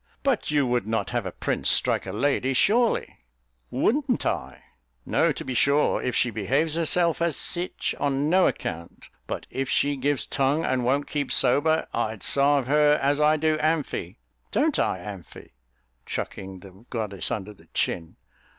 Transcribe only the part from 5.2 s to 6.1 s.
to be sure,